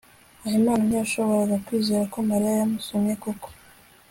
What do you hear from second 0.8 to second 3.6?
ntiyashoboraga kwizera ko mariya yamusomye koko